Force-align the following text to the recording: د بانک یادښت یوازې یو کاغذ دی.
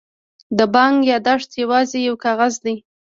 د 0.57 0.59
بانک 0.73 0.97
یادښت 1.11 1.49
یوازې 1.61 1.99
یو 2.07 2.15
کاغذ 2.25 2.53
دی. 2.65 2.75